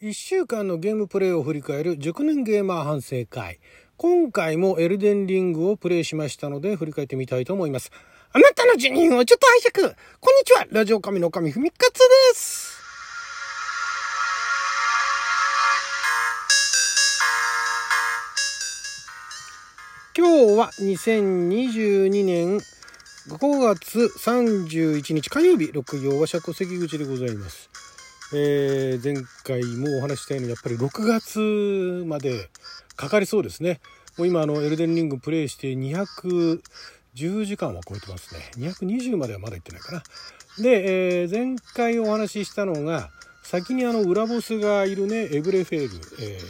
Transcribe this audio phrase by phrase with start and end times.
[0.00, 3.58] 1週間のゲームプレイを振り返る熟年ゲーマー反省会。
[3.96, 7.90] 今回もエルデンリングをプレイしましたので振り返ってみたいと思います。
[8.32, 12.78] あなたの辞任をちょっと拝借こんにちはラジオ神の神ふみかつです
[20.16, 22.58] 今日は2022年
[23.28, 27.68] 5月31日火曜日、六曜は釈関口でございます。
[28.32, 32.50] えー、前回もお話したようにやっぱり6月まで
[32.96, 33.80] かかりそうですね。
[34.18, 38.50] もう今あのエルデンリングプレイして210時間は超えてますね。
[38.56, 40.02] 220まではまだ行ってないかな。
[40.58, 43.10] で、えー、前回お話ししたのが
[43.42, 46.40] 先にあの裏ボスがいるねエブレフェール、えー、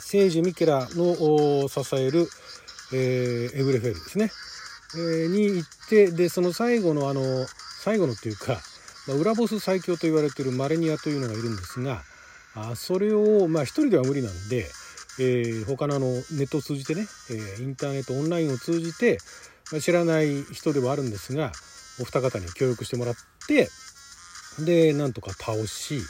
[0.00, 2.26] 聖ジ・ミケラの支える、
[2.92, 4.30] えー、エブレフェールですね、
[4.96, 7.22] えー、に行ってでその最後のあの
[7.82, 8.58] 最後のっていうか
[9.08, 12.02] まあ、裏ボス最強と言われているマレニアというのがいるんですが
[12.54, 14.70] あそれをまあ一人では無理なんで、
[15.18, 19.18] えー、他のあのネットを通じてね、えー、インターネットオンラインを通じて、
[19.72, 21.52] まあ、知らない人ではあるんですが
[22.00, 23.14] お二方に協力してもらっ
[23.46, 23.68] て
[24.64, 26.00] でなんとか倒し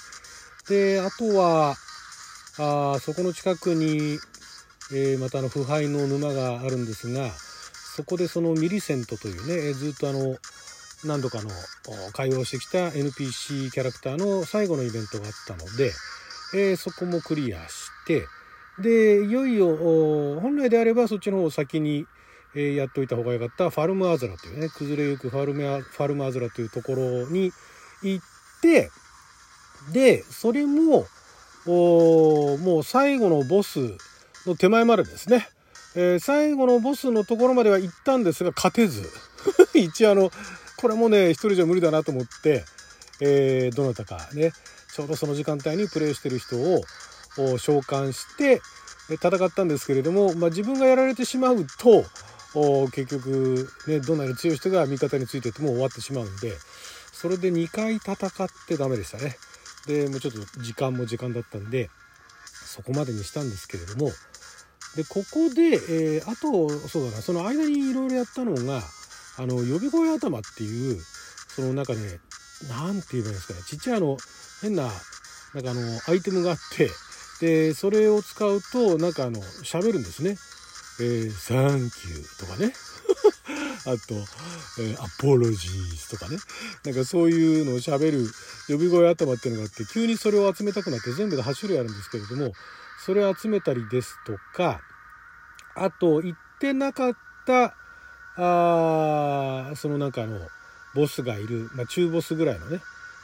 [0.68, 1.74] であとは
[2.58, 4.18] あそこの近くに、
[4.92, 7.30] えー、またあの腐敗の沼があるんですが
[7.96, 10.36] そこでそのミリセントというねずっとあの
[11.04, 11.50] 何度かの
[12.12, 15.92] 会話をしてきた NPC キャラクターの最後のイベントがあったので、
[16.54, 18.26] えー、そこもクリアして
[18.78, 22.06] でいよいよ本来であればそっちの方を先に、
[22.54, 27.52] えー、やっといた方がよかったファルムアズラというね崩れゆくファルメアファルムアズラというところに
[28.02, 28.24] 行っ
[28.60, 28.90] て
[29.92, 31.06] でそれも
[31.66, 33.78] もう最後のボス
[34.46, 35.48] の手前までですね、
[35.96, 39.08] えー、最後のボスのところまでは行ったんですが勝てず。
[39.74, 40.30] 一応あの
[40.82, 42.64] これもね一人じゃ無理だなと思って、
[43.20, 44.52] えー、どなたかね
[44.92, 46.82] ちょうどその時間帯にプレイしてる人を
[47.56, 48.60] 召喚して
[49.08, 52.04] 戦ったんですけれども、まあ、自分がやられてしまうと
[52.90, 56.52] 結局、ね、どんなに強い人が味方についてても終わってしまうんで
[57.12, 59.36] それで2回戦ってダメでしたね。
[59.86, 61.90] でもうちょっと時間も時間だったんで
[62.46, 64.10] そこまでにしたんですけれども
[64.96, 65.62] でここで、
[66.16, 68.82] えー、あとそうだなその間にいろいろやったのが
[69.38, 71.00] あの呼び声頭っていう
[71.48, 72.20] その中で
[72.68, 73.60] 何て言えばいいんですかね。
[73.66, 74.16] ちっちゃいあの
[74.60, 74.84] 変な
[75.54, 76.90] なんかあのアイテムがあって
[77.40, 80.36] でそれを使うとなんかあの喋るんですね。
[81.00, 82.72] えー、サンキューとかね。
[83.84, 84.14] あと、
[84.78, 86.38] えー、アポロジーズとかね。
[86.84, 88.30] なんかそういうのを喋る
[88.68, 92.52] 呼び声頭っていうのがあって急にそれを集めたくなって全部で8種類あるんですけれども
[93.04, 94.80] それを集めたりですとか
[95.74, 97.16] あと言ってなかっ
[97.46, 97.74] た
[98.36, 100.38] あそのなんかあの
[100.94, 102.80] ボスがいる、まあ、中ボスぐらいのね、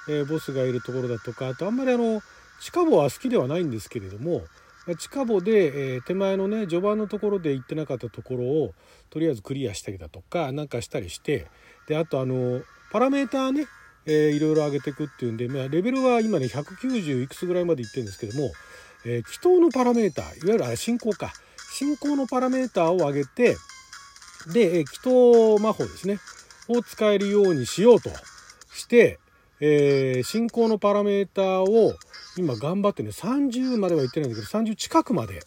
[0.08, 2.22] えー、ボスがいるところだとかあとあんまりあの
[2.60, 4.42] 地下墓は好きではないんですけれども
[4.86, 8.74] まあ地下墓で、えー、手前のね序盤のところで行ってなかったところを
[9.10, 11.46] とりあえずクリアしたりだとかなんかしたりして
[11.86, 12.60] であとあの
[12.92, 13.66] パラメーターね、
[14.06, 18.50] えー、いろいろ上げていくっていうんで、まあ、レベルは今ね190いくつぐらいまでいってるんですけども、
[19.06, 21.32] えー、祈祷のパラメーターいわゆるあれ進行か。
[21.70, 23.56] 進行のパラメーターを上げて
[24.46, 26.18] で、祈祷魔法ですね。
[26.68, 28.10] を使えるようにしようと
[28.72, 29.18] して、
[29.60, 31.94] えー、進行のパラメーターを
[32.36, 35.40] 今頑張ってね、30までは言ってないんだけど、30近くまで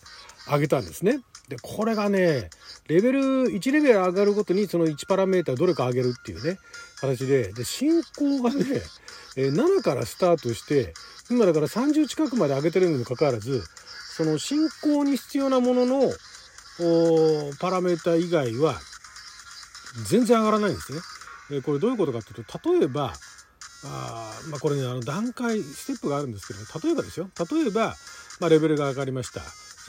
[0.47, 1.19] 上げたんですね。
[1.47, 2.49] で、これがね、
[2.87, 6.57] レベル、1レベル上がるごとにその1パラメーターどれか上げるっていうね、
[6.99, 8.65] 形で、で、進行がね、
[9.37, 10.93] えー、7からスタートして、
[11.29, 13.63] 今だから30近くまで上げてるにもかかわらず、
[14.17, 16.11] その進行に必要なものの
[17.59, 18.75] パラメータ以外は
[20.09, 20.99] 全然上がらないんですね。
[21.51, 23.13] えこれどういうことかっていうと例えば
[23.83, 27.29] あまあ、これねあの段階ステップがあるんですけど例えばですよ。
[27.51, 27.95] 例えば、
[28.39, 29.41] まあ、レベルが上がりました。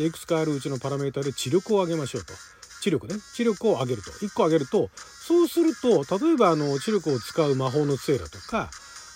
[0.03, 2.32] いくつかあるうちのパラメータで知力を上げましょうと。
[2.80, 3.16] 知力ね。
[3.34, 4.10] 知力を上げると。
[4.10, 4.91] 1個上げると
[5.26, 8.70] そうすると例えばあの知力を使う魔法の杖だとか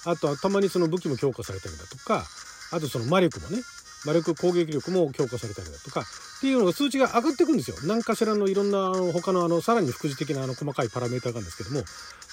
[0.04, 2.24] あとはたまにその武器も強化されたりだとか
[2.72, 3.58] あとその魔力もね
[4.06, 7.76] 魔力攻撃力も強化されたりだとかっていうのが数値が上がっていくんですよ。
[7.84, 11.82] 何かしらのいろんなあの他のあのさらに副次的なあの細かいパラメータがあるんですけども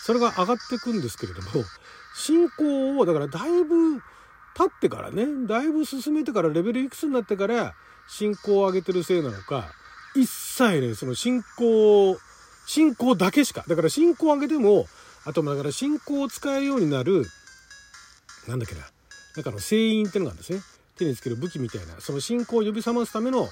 [0.06, 1.50] それが上がっていくんですけれども
[2.16, 4.00] 進行をだからだいぶ
[4.56, 7.74] 経ってからねだいぶ進めてからレベルいくつになってから
[8.08, 9.72] 進行を上げてるせいなのか
[10.16, 12.18] 一切ねその進行
[12.68, 14.86] 進行だけしかだから進行を上げても
[15.26, 17.26] あとだから進行を使えるようになる
[18.48, 18.82] なんだっけな
[19.36, 20.60] なんかの声音ってのがあるんですね。
[20.98, 23.48] 手につける武器みたいなその信仰を呼び覚ますための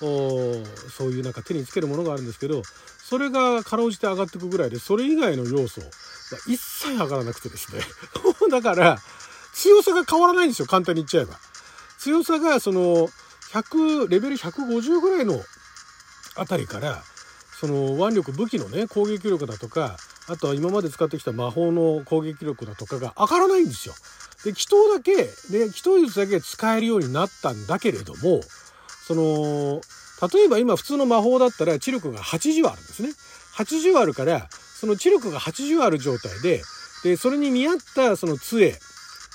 [0.00, 2.62] そういうなんか手につけるものがあるんですけど
[2.98, 5.86] それがかろうじて上がっていくぐらいでそれ以外の要素は
[6.48, 7.80] 一切上がらなくてですね
[8.50, 8.98] だから
[9.54, 11.38] 強さが変わらないんですよ簡単に言っちゃえば
[11.98, 13.08] 強さがその
[13.52, 15.42] 100レベル150ぐらいの
[16.36, 17.02] あたりから
[17.58, 19.96] その腕力武器のね攻撃力だとか
[20.28, 23.94] あとは今まで使ってきた魔法の攻撃力だとかが上がらないんですよ。
[24.46, 25.16] で祈祷だけ
[25.50, 28.40] で祈祷術だけ使えるようになったんだけれども
[29.04, 29.80] その
[30.32, 33.08] 例えば今普通の魔法だったら知力が80あるんですね。
[33.56, 36.62] 80あるからその知力が80ある状態で
[37.02, 38.70] でそれに見合ったその杖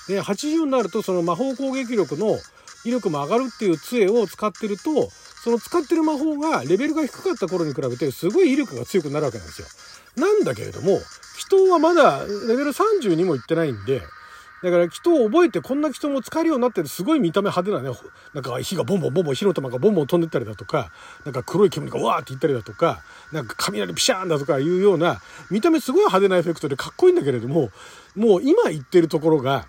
[0.08, 2.38] で80になるとその魔法攻撃力の
[2.86, 5.10] 威力も上がるっていう杖を使ってると
[5.44, 9.68] その使ってる魔法がレベルが低かった頃に比べてすごい威力が強くなるわけなんですよ。
[10.16, 11.02] なんだけれども祈
[11.50, 14.00] 祷はまだレベル30にもいってないんで
[14.62, 17.96] だから祈祷を覚えてこんな祈祷も使えるようになってるすごい見た目派手なね
[18.32, 20.92] なんか火がボンボンボンボン火の玉がボンボン飛んでったりだとか
[21.24, 25.20] なんか黒い煙がわーっていったりだとかなんか雷ピシャーンだとかいうような
[25.50, 27.70] 見た目すごい派手なエフェクトでかっこいいんだけれども
[28.14, 29.66] もう今言ってるところが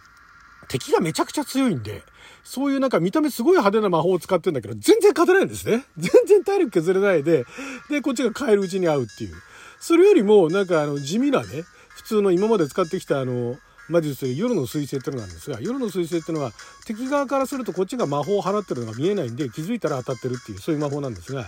[0.67, 2.03] 敵がめちゃくちゃ強いんで
[2.43, 5.85] そういうなんか見た目すごい派手な魔法を使ってるんだけど全然勝てないんですね。
[5.97, 7.45] 全然体力削れないで
[7.89, 9.35] でこっちが変えるうちに合うっていう。
[9.79, 13.57] それよりもなんかあの地味なね普通の今まで使ってきたあの
[13.89, 16.51] 魔術夜の彗星っていうのがあるんですが夜の彗星っていうのは
[16.85, 21.45] 敵側からするとこっちが魔法を放ってるのが見えないんで気づいたら当たってるっていうそういう魔法なんですが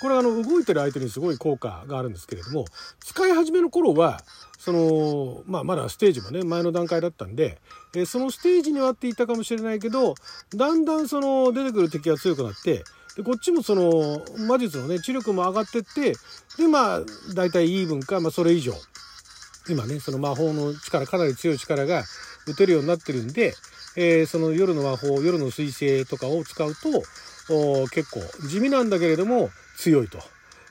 [0.00, 2.64] これはあの動いてる相手にすごい効果があるんですけれども
[3.00, 4.20] 使い始めの頃は
[4.58, 7.58] そのまあまだステージもね前の段階だったんで、
[7.96, 10.14] えそのステージにはっていたかもしれないけど
[10.54, 12.84] だんだんその出てくる敵が強くなって
[13.16, 16.14] でこっちもその魔術のね知力も上がってって
[16.58, 17.00] でまあ
[17.34, 18.72] 大体イーブンか、まあ、それ以上
[19.68, 22.04] 今ねその魔法の力かなり強い力が
[22.46, 23.54] 打てるようになってるんで、
[23.96, 26.90] えー、その夜の魔法夜の彗星とかを使うと
[27.90, 30.18] 結構地味なんだけれども強いと。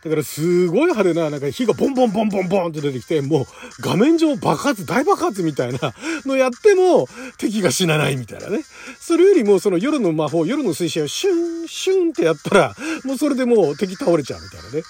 [0.04, 3.46] だからすごい派手な、なんか火がボンボンボンボンボンって出てきて、もう
[3.82, 5.94] 画面上爆発、大爆発みたいな
[6.26, 8.64] のやっても敵が死なないみたいなね。
[9.00, 14.82] それよりもその夜の魔法、夜の水星をシュン、シュンってやったら、もうそれでもう敵倒れちゃうみたいなね。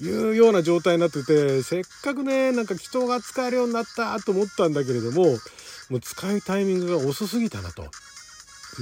[0.00, 5.24] いうような状態になってて、せっかくね、なんか祈祷が使えるようになったと思ったんだけれども、
[5.90, 7.84] もう使うタイミングが遅すぎたなと。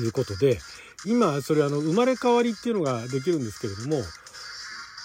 [0.01, 0.59] いうことで、
[1.05, 4.03] 今、それあの、生まれ変わりっていうのができるんですけれども、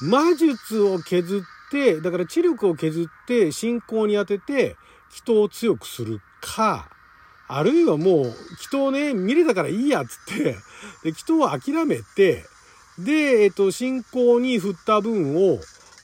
[0.01, 4.75] 魔術を削って、だから知力を削って信仰に当てて、
[5.11, 6.89] 祈祷を強くするか、
[7.47, 8.35] あるいはもう、祈
[8.71, 12.45] 祷ね、見れたからいいやつって、で、祈祷を諦めて、
[12.99, 15.59] で、えっと、信仰に振った分を、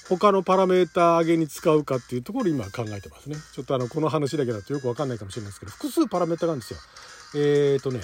[0.10, 3.38] 他のパラメータ上げに使うかっていうところを今考えてますね。
[3.54, 6.80] ちょっとあの、この話だけだとよくわかんないかもしれないですけど、複数パラメータがあるんですよ。
[7.36, 8.02] えっ、ー、とね、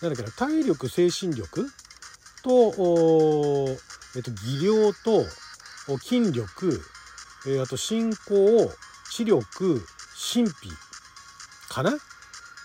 [0.00, 1.66] なんだっけな、体力、精神力
[2.42, 2.50] と、
[4.16, 5.24] えっ、と、技量と
[6.00, 6.82] 筋力、
[7.46, 8.72] えー、あと進行、
[9.10, 9.84] 知力、
[10.34, 10.52] 神秘
[11.68, 11.92] かな？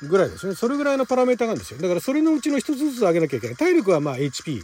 [0.03, 0.53] ぐらいですね。
[0.53, 1.81] それぐらいのパラメータがあるんですよ。
[1.81, 3.55] だからそれのうちの一つずつ上げなきゃいけない。
[3.55, 4.61] 体力はまあ HP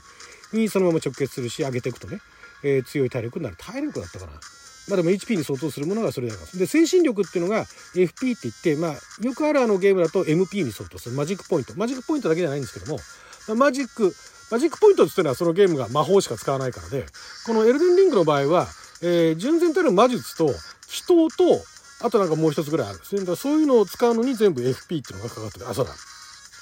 [0.53, 2.19] にそのまま直結するし、上げていくとね。
[2.63, 3.57] えー、強い体力になる。
[3.57, 4.31] 体力だったかな。
[4.89, 6.59] まあでも HP に相当するものがそれだから。
[6.59, 7.65] で、精神力っていうのが
[7.95, 11.15] FP って言って、まあ、よくあるあのゲームだと MP に相当する。
[11.15, 11.73] マジックポイント。
[11.77, 12.99] マジックポイントだけじゃないんですけども、
[13.55, 14.13] マジック、
[14.51, 17.05] マジックポイントっていうのはそのゲームが魔法しか使わないからで、
[17.45, 18.67] このエルデンリングの場合は、
[19.01, 20.47] えー、純然たる魔術と、
[20.87, 21.63] 祈祷と、
[22.05, 23.21] あとなんかもう一つぐらいあるんですね。
[23.21, 25.69] だからそういうのを使うのに全部 FP っていうのがかかってる。
[25.69, 25.93] あ、そうだ。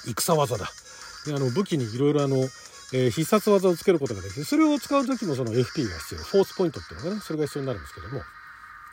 [0.04, 0.70] 戦技だ。
[1.26, 2.36] で、あの、武器にいろいろあの、
[2.92, 4.44] えー、必殺技をつけることができる。
[4.44, 6.20] それを使う時もその FP が必要。
[6.20, 8.22] フォースポイントっていうのがね、それが必要になるんですけども、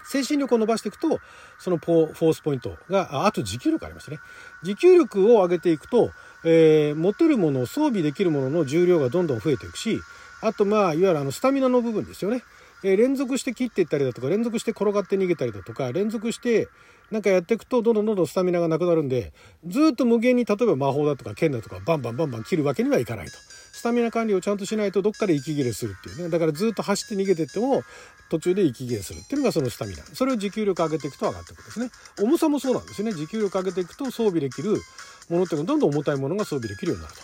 [0.06, 1.20] 精神力を伸ばしていくと、
[1.60, 4.20] そのフォースポイントが、あと持久力ありますね。
[4.64, 6.12] 持久力を上げていくと、
[6.44, 10.00] えー、持てるもの、装備できるものの重量がどんどん増えていくし、
[10.42, 12.44] あとまあ、いわゆるあの、スタミナの部分ですよね。
[12.84, 16.70] え、連続して切っていったりだとか、連続して転がって逃げたりだとか、連続して
[17.12, 19.34] なんかやっていくと、どんどんどんどんスタミナがなくなるんで、
[19.66, 23.34] ずっと無限に例えば魔法だとか剣だとか、バンバンバンバン切るわけにはいかないと。
[23.80, 26.30] スタミナ管理をちゃんとしないとどっかで息切れするっていうね。
[26.30, 27.84] だからずっと走って逃げてっても
[28.30, 30.04] 途中で息切れするっていうのがそのスタミナ。
[30.04, 31.90] それを持久力上げていくと上がっていくんですね。
[32.20, 33.14] 重さもそうなんですね。
[33.14, 34.82] 持久力上げていくと装備できる
[35.30, 37.22] ものっていうのどんどん重たいものが装備できるようになると。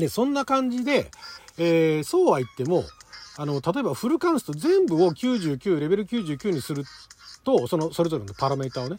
[0.00, 1.10] で、そんな感じで、
[1.58, 2.84] えー、そうは言っても、
[3.36, 6.84] あの、例えばフルカンスト全部を99、レベル99にする
[7.44, 8.96] と、その、それぞれのパラメータをね、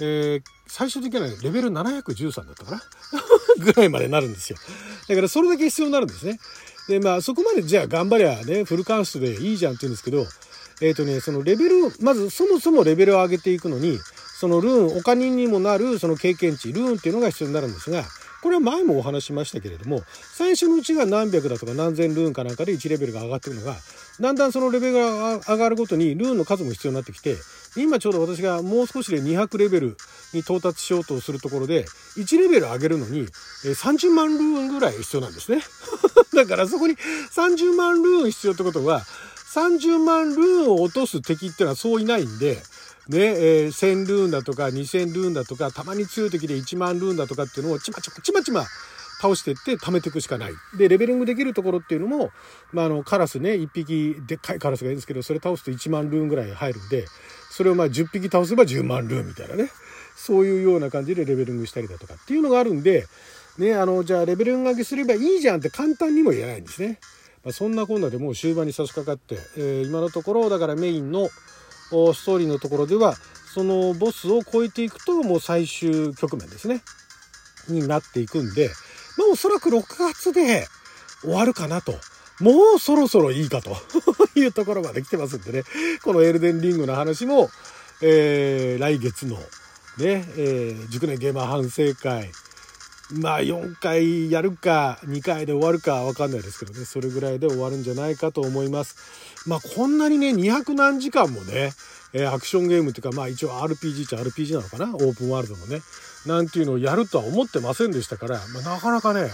[0.00, 2.82] えー、最終的にはレベル713だったかな？
[3.64, 4.58] ぐらいまでなるんですよ。
[5.08, 6.38] だからそれだけ必要になるんですね。
[6.88, 10.26] で、まあそこまでじゃあ頑張りゃね、フルカンストでいいじゃんって言うんですけど、
[10.80, 13.98] えっ、ー、とね、そのレベル、まずそもそもレベルを上げていくのに、
[14.38, 18.04] そのルーン、お金にもなるその経験値、ルーンっていうのが必要になるんですが、
[18.44, 20.02] これは前もお話しましたけれども、
[20.34, 23.74] 最初のうちが何百だとか何千ルーンかなんかで1レベルが上がってるのが、
[24.20, 27.36] だんだんそのレベルが上がるごとにルーンの数も必要になってきて、
[27.74, 29.96] 今ちょうど私がもう少しで200レベル
[30.34, 31.86] に到達しようとするところで、
[32.18, 33.26] 1レベル上げるのに
[33.64, 35.62] 30万ルーンぐらい必要なんですね。
[36.36, 36.96] だからそこに
[37.34, 39.06] 30万ルーン必要ってことは、
[39.54, 42.62] 30万ルーンを落とす敵っていうのはそういないんで、
[43.08, 48.64] ね、えー、1000ルーンだとか2000ルーンだとか、たまに強い時で1万ルーンだとかっていうのをちまちまちまちま
[49.20, 50.52] 倒してって貯めていくしかない。
[50.76, 52.30] で、レベリングできるところっていうのも、
[52.72, 57.06] まあ、あの、カラスね、1匹でっかいカラスがいるんですけど、それ倒すと1万ルーンぐらい入るんで、
[57.50, 59.70] それをまあ10匹倒せば10万ルーンみたいなね。
[60.16, 63.06] そういうような感じでレベリングしたりだとかっていうのがあるんで、
[63.58, 66.98] ね、あの、じゃあレベル上げすればいいじゃんって簡単にも言えないんですね。
[67.44, 71.28] まあ、そんなこんなでもう終盤に差し掛かって、えー、今のところだからメインの
[71.90, 73.14] ストーリーのところでは
[73.52, 76.82] そのボスを超えていくともう最終局面ですね
[77.68, 78.68] になっていくんで、
[79.16, 80.66] まあ、おそらく6月で
[81.22, 81.94] 終わるかなと。
[82.40, 83.76] もうそろそろいいかと
[84.34, 85.62] いうところまで来てますんでね。
[86.02, 87.48] このエルデンリングの話も、
[88.02, 89.36] えー、来月の
[89.98, 92.32] ね、え、熟年ゲーマー反省会、
[93.12, 98.96] まあ4回やるか2回で終わるかわかんないですけどね、それぐらいで終わるんじゃないかと思います。
[99.46, 101.72] まあこんなにね、200何時間もね、
[102.14, 104.94] え、アクションゲームっていうか、まあ一応 RPG っちゃ RPG なのかな？
[104.94, 105.82] オープンワールドのね。
[106.26, 109.28] なんていうのをやるとは思ってませんでしたから、まあ、なかなかね、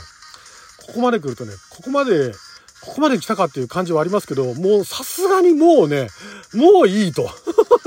[0.87, 2.33] ここまで来るとね、ここまで
[2.81, 6.09] ここまで来たかっていう感じはありますけど、もうさすがにもうね、
[6.55, 7.31] もういいと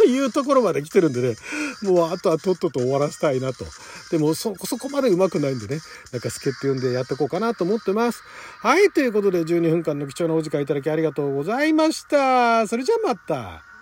[0.06, 1.36] いうところまで来てるんでね、
[1.82, 3.66] もうあとはとっとと終わらせたいなと。
[4.12, 5.82] でもそ、そこまで上手くないんでね、
[6.12, 8.22] なんか助っ人呼んでやってこうかなと思ってます。
[8.60, 12.68] はい、ということで12分間の貴重なお時間いただきありがとうございました。
[12.68, 13.73] それじゃあまた。